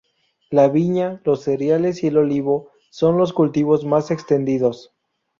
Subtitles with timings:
[0.49, 4.91] La viña, los cereales y el olivo son los cultivos más extendidos.